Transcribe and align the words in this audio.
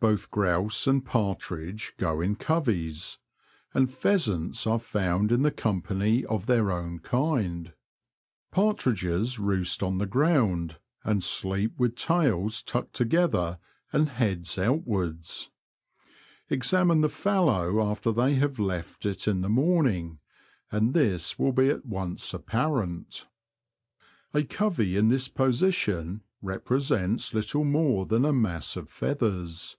Both 0.00 0.30
grouse 0.30 0.86
and 0.86 1.04
partridge 1.04 1.94
go 1.96 2.20
in 2.20 2.36
coveys, 2.36 3.18
and 3.74 3.92
pheasants 3.92 4.64
are 4.64 4.78
found 4.78 5.32
in 5.32 5.42
the 5.42 5.50
com 5.50 5.82
pany 5.82 6.22
of 6.26 6.46
their 6.46 6.70
own 6.70 7.00
kind. 7.00 7.72
Partridges 8.52 9.40
roost 9.40 9.82
on 9.82 9.98
48 9.98 9.98
The 9.98 10.04
Confessions 10.06 10.06
of 10.06 10.06
a 10.06 10.06
T^oacher, 10.06 10.12
the 10.12 10.12
ground, 10.12 10.78
and 11.14 11.24
sleep 11.24 11.72
with 11.80 11.96
tails 11.96 12.62
tucked 12.62 12.92
together 12.94 13.58
and 13.92 14.08
heads 14.10 14.56
outwards. 14.56 15.50
Examine 16.48 17.00
the 17.00 17.08
fallow 17.08 17.82
after 17.82 18.12
they 18.12 18.34
have 18.36 18.60
left 18.60 19.04
it 19.04 19.26
in 19.26 19.44
a 19.44 19.48
morning, 19.48 20.20
and 20.70 20.94
this 20.94 21.40
will 21.40 21.50
be 21.52 21.70
at 21.70 21.84
once 21.84 22.32
apparent. 22.32 23.26
A 24.32 24.44
covey 24.44 24.94
in 24.96 25.08
this 25.08 25.26
position 25.26 26.22
represents 26.40 27.34
little 27.34 27.64
more 27.64 28.06
than 28.06 28.24
a 28.24 28.32
mass 28.32 28.76
of 28.76 28.88
feathers. 28.88 29.76